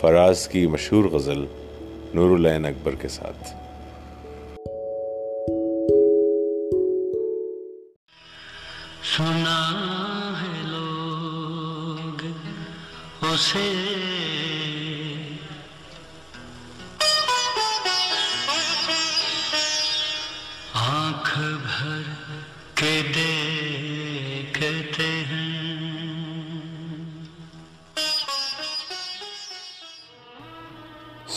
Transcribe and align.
فراز 0.00 0.48
کی 0.48 0.66
مشہور 0.66 1.04
غزل 1.04 1.44
نور 2.14 2.38
العین 2.38 2.66
اکبر 2.66 2.94
کے 2.94 3.08
ساتھ۔ 3.08 3.48
سنا 9.16 9.60
ہے 10.42 10.62
لوگ 10.64 12.26
اسے۔ 13.24 13.72
آنکھ 20.74 21.38
بھر 21.38 22.00
کے 22.74 23.02
دیکھتے 23.14 25.06
ہیں۔ 25.06 25.63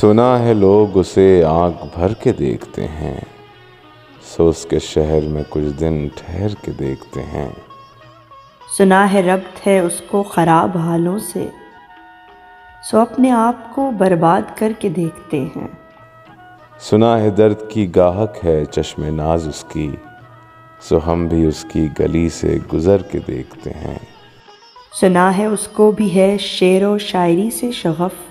سنا 0.00 0.38
ہے 0.38 0.54
لوگ 0.54 0.98
اسے 0.98 1.44
آنکھ 1.44 1.84
بھر 1.94 2.14
کے 2.14 2.32
دیکھتے 2.32 2.88
ہیں۔ 2.88 3.20
سو 4.36 4.48
اس 4.48 4.66
کے 4.70 4.78
شہر 4.78 5.20
میں 5.22 5.42
کچھ 5.48 5.80
دن 5.80 6.08
ٹھہر 6.16 6.48
کے 6.64 6.72
دیکھتے 6.72 7.22
ہیں۔ 7.22 7.48
سنا 8.78 9.12
ہے 9.12 9.22
ربط 9.22 9.66
ہے 9.66 9.78
اس 9.78 10.02
کو 10.06 10.22
خراب 10.22 10.78
حالوں 10.78 11.18
سے۔ 11.18 11.48
سو 12.90 12.98
اپنے 12.98 13.30
آپ 13.30 13.74
کو 13.74 13.90
برباد 13.98 14.42
کر 14.54 14.72
کے 14.78 14.88
دیکھتے 14.88 15.40
ہیں۔ 15.40 15.68
سنا 16.80 17.20
ہے 17.20 17.30
درد 17.30 17.56
کی 17.68 17.96
گاہک 17.96 18.44
ہے 18.44 18.64
چشم 18.64 19.14
ناز 19.14 19.48
اس 19.48 19.64
کی۔ 19.72 19.90
سو 20.80 20.98
ہم 21.06 21.26
بھی 21.26 21.46
اس 21.46 21.66
کی 21.72 21.88
گلی 21.98 22.28
سے 22.28 22.58
گزر 22.72 23.02
کے 23.02 23.18
دیکھتے 23.26 23.70
ہیں۔ 23.70 23.98
سنا 25.00 25.38
ہے 25.38 25.46
اس 25.46 25.68
کو 25.68 25.90
بھی 25.90 26.14
ہے 26.14 26.36
شعر 26.38 26.84
و 26.84 26.98
شاعری 26.98 27.50
سے 27.50 27.72
شغف۔ 27.72 28.29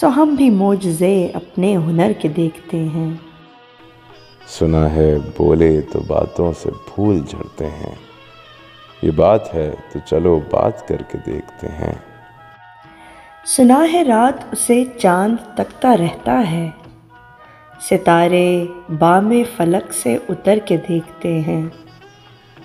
سو 0.00 0.08
ہم 0.08 0.34
بھی 0.34 0.50
معجزے 0.50 1.28
اپنے 1.34 1.76
ہنر 1.76 2.12
کے 2.18 2.28
دیکھتے 2.28 2.76
ہیں۔ 2.76 3.14
سنا 4.48 4.94
ہے 4.94 5.16
بولے 5.36 5.80
تو 5.80 6.00
باتوں 6.06 6.52
سے 6.62 6.70
پھول 6.70 7.20
جھڑتے 7.28 7.66
ہیں۔ 7.66 7.94
یہ 9.02 9.10
بات 9.10 9.54
ہے 9.54 9.74
تو 9.92 9.98
چلو 10.06 10.40
بات 10.50 10.88
کر 10.88 11.02
کے 11.02 11.18
دیکھتے 11.26 11.66
ہیں۔ 11.68 11.94
سنا 13.46 13.86
ہے 13.92 14.02
رات 14.02 14.44
اسے 14.52 14.84
چاند 14.98 15.36
تکتا 15.54 15.96
رہتا 15.96 16.50
ہے۔ 16.50 16.70
ستارے 17.90 18.66
بام 18.98 19.32
فلک 19.56 19.92
سے 19.92 20.18
اتر 20.28 20.58
کے 20.64 20.76
دیکھتے 20.88 21.40
ہیں۔ 21.40 21.66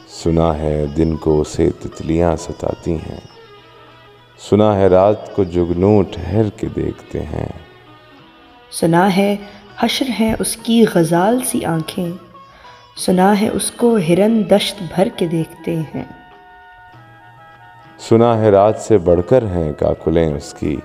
سنا 0.08 0.58
ہے 0.58 0.86
دن 0.98 1.16
کو 1.16 1.42
اسے 1.42 1.70
تتلیاں 1.70 2.36
ستاتی 2.36 2.96
ہیں۔ 2.96 3.41
سنا 4.50 4.76
ہے 4.76 4.88
رات 4.88 5.36
کو 5.36 5.44
جگنوں 5.44 6.04
ٹھہر 6.04 6.50
کے 6.50 6.68
دیکھتے 6.68 7.24
ہیں۔ 7.24 7.46
سنا 8.72 9.16
ہے 9.16 9.36
حشر 9.80 10.06
ہے 10.20 10.36
اس 10.40 10.58
کی 10.58 10.86
غزال 10.94 11.40
سی 11.46 11.66
آنکھیں۔ 11.66 12.12
سنا 12.98 13.42
ہے 13.42 13.50
اس 13.50 13.72
کو 13.72 13.98
ہرن 13.98 14.44
دشت 14.50 14.84
بھر 14.96 15.08
کے 15.16 15.28
دیکھتے 15.28 15.76
ہیں۔ 15.76 16.04
سنا 18.00 18.38
ہے 18.38 18.50
رات 18.50 18.80
سے 18.80 18.98
بڑھ 18.98 19.22
کر 19.30 19.44
ہیں 19.44 19.74
کاکلیں 19.74 20.34
اس 20.34 20.56
کی۔ 20.60 20.78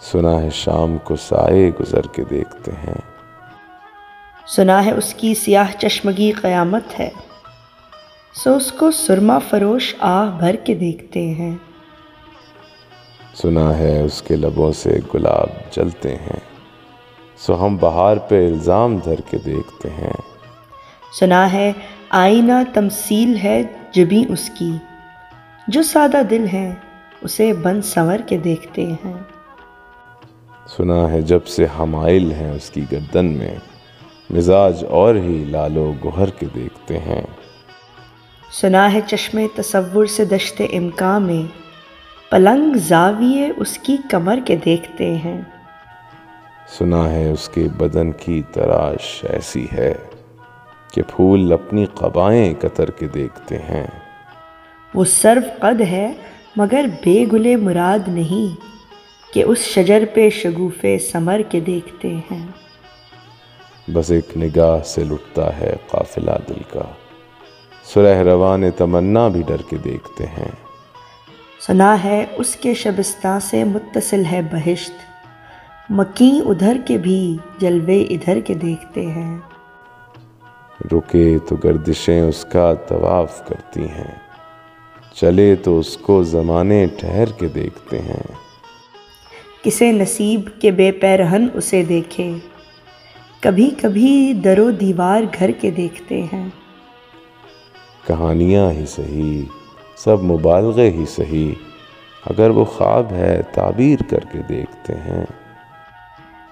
سنا 0.00 0.42
ہے 0.42 0.50
شام 0.50 0.98
کو 0.98 1.16
سائے 1.16 1.70
گزر 1.80 2.06
کے 2.06 2.24
دیکھتے 2.24 2.72
ہیں۔ 2.72 3.00
سنا 4.46 4.84
ہے 4.84 4.90
اس 4.90 5.14
کی 5.14 5.34
سیاہ 5.34 5.76
چشمگی 5.78 6.32
قیامت 6.32 7.00
ہے۔ 7.00 7.10
سو 8.44 8.54
اس 8.54 8.72
کو 8.72 8.90
سرما 8.90 9.38
فروش 9.38 9.94
آہ 9.98 10.38
بھر 10.38 10.56
کے 10.56 10.74
دیکھتے 10.74 11.20
ہیں۔ 11.20 11.54
سنا 13.42 13.78
ہے 13.78 14.00
اس 14.00 14.22
کے 14.22 14.36
لبوں 14.36 14.72
سے 14.72 14.98
گلاب 15.14 15.48
جلتے 15.70 16.16
ہیں۔ 16.16 16.40
سو 17.36 17.66
ہم 17.66 17.76
بہار 17.76 18.16
پہ 18.16 18.46
الزام 18.46 18.96
دھر 18.96 19.20
کے 19.30 19.38
دیکھتے 19.38 19.90
ہیں۔ 19.90 20.12
سنا 21.20 21.52
ہے 21.52 21.72
آئینہ 22.08 22.52
تمثیل 22.74 23.36
ہے 23.44 23.62
جبیں 23.92 24.32
اس 24.32 24.50
کی۔ 24.58 24.70
جو 25.68 25.82
سادہ 25.82 26.22
دل 26.30 26.46
ہیں 26.52 26.74
اسے 27.22 27.52
بن 27.52 27.82
سنور 27.82 28.18
کے 28.26 28.36
دیکھتے 28.36 28.86
ہیں۔ 28.86 29.22
سنا 30.76 31.10
ہے 31.10 31.22
جب 31.22 31.46
سے 31.46 31.66
حمائل 31.78 32.32
ہیں 32.32 32.50
اس 32.50 32.70
کی 32.70 32.84
گردن 32.92 33.26
میں 33.26 33.54
مزاج 34.30 34.84
اور 34.90 35.14
ہی 35.14 35.44
لالو 35.48 35.92
گہر 36.04 36.30
کے 36.30 36.46
دیکھتے 36.54 36.98
ہیں۔ 36.98 37.22
سنا 38.52 38.92
ہے 38.92 39.00
چشم 39.06 39.40
تصور 39.54 40.06
سے 40.06 40.24
دشت 40.24 40.62
امکان 40.72 41.22
میں 41.22 41.65
پلنگ 42.30 42.76
زاویے 42.76 43.52
اس 43.56 43.78
کی 43.78 43.96
کمر 44.10 44.38
کے 44.44 44.56
دیکھتے 44.56 45.14
ہیں۔ 45.14 45.40
سنا 46.78 47.10
ہے 47.10 47.30
اس 47.30 47.48
کے 47.48 47.68
بدن 47.76 48.12
کی 48.12 48.42
تراش 48.52 49.24
ایسی 49.28 49.66
ہے 49.72 49.94
کہ 50.92 51.02
پھول 51.02 51.52
اپنی 51.52 51.86
قبائیں 51.94 52.54
قطر 52.60 52.90
کے 52.90 53.06
دیکھتے 53.06 53.58
ہیں۔ 53.58 53.86
وہ 54.94 55.04
سرو 55.04 55.40
قد 55.60 55.80
ہے 55.80 56.12
مگر 56.56 56.84
بے 57.04 57.24
گلے 57.32 57.56
مراد 57.56 58.08
نہیں 58.08 58.60
کہ 59.34 59.42
اس 59.42 59.58
شجر 59.58 60.04
پہ 60.14 60.30
شگوفے 60.30 60.98
سمر 60.98 61.40
کے 61.48 61.60
دیکھتے 61.60 62.08
ہیں۔ 62.08 62.46
بس 63.88 64.10
ایک 64.10 64.36
نگاہ 64.36 64.82
سے 64.82 65.04
لٹتا 65.04 65.58
ہے 65.58 65.76
قافلہ 65.90 66.30
دل 66.48 66.62
کا۔ 66.72 66.82
سرح 67.84 68.24
روان 68.24 68.70
تمنا 68.70 69.28
بھی 69.28 69.42
ڈر 69.46 69.62
کے 69.70 69.76
دیکھتے 69.76 70.26
ہیں۔ 70.26 70.65
سنا 71.60 72.04
ہے 72.04 72.26
اس 72.36 72.56
کے 72.56 72.74
شبستان 72.74 73.40
سے 73.40 73.64
متصل 73.64 74.22
ہے 74.32 74.40
بہشت۔ 74.52 74.92
مکیں 75.90 76.40
ادھر 76.40 76.76
کے 76.84 76.98
بھی 76.98 77.36
جلوے 77.58 78.02
ادھر 78.02 78.40
کے 78.40 78.54
دیکھتے 78.54 79.06
ہیں۔ 79.06 79.38
رکے 80.92 81.38
تو 81.48 81.56
گردشیں 81.56 82.20
اس 82.20 82.44
کا 82.44 82.74
طواف 82.74 83.48
کرتی 83.48 83.88
ہیں۔ 83.88 84.14
چلے 85.14 85.54
تو 85.54 85.78
اس 85.78 85.96
کو 85.96 86.22
زمانے 86.22 86.86
ٹھہر 86.98 87.32
کے 87.32 87.48
دیکھتے 87.48 88.02
ہیں۔ 88.02 88.22
کسے 89.64 89.92
نصیب 89.92 90.40
کے 90.60 90.70
بے 90.70 90.92
پیرہن 90.92 91.46
اسے 91.54 91.82
دیکھے۔ 91.82 92.32
کبھی 93.40 93.70
کبھی 93.82 94.32
در 94.44 94.58
و 94.58 94.70
دیوار 94.70 95.22
گھر 95.38 95.50
کے 95.50 95.70
دیکھتے 95.70 96.22
ہیں۔ 96.32 96.48
کہانیاں 98.06 98.70
ہی 98.70 98.86
صحیح 98.86 99.42
سب 99.96 100.22
مبالغے 100.22 100.90
ہی 100.90 101.04
صحیح۔ 101.06 101.52
اگر 102.26 102.50
وہ 102.50 102.64
خواب 102.64 103.12
ہے 103.12 103.42
تعبیر 103.52 104.02
کر 104.10 104.18
کے 104.18 104.38
دیکھتے 104.48 104.94
ہیں۔ 104.94 105.24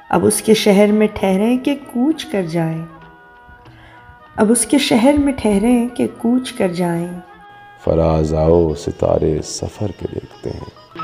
اب 0.08 0.26
اس 0.26 0.42
کے 0.42 0.54
شہر 0.54 0.92
میں 0.92 1.06
ٹھہریں 1.14 1.58
کہ 1.58 1.74
کوچ 1.74 2.24
کر 2.24 2.42
جائیں۔ 2.42 2.84
اب 4.36 4.50
اس 4.50 4.66
کے 4.66 4.78
شہر 4.78 5.14
میں 5.18 5.32
ٹھہریں 5.32 5.88
کہ 5.88 6.06
کوچ 6.18 6.52
کر 6.52 6.68
جائیں۔ 6.68 7.20
فراز 7.84 8.34
آؤ 8.34 8.74
ستارے 8.74 9.38
سفر 9.44 9.86
کے 9.98 10.06
دیکھتے 10.14 10.50
ہیں۔ 10.50 11.03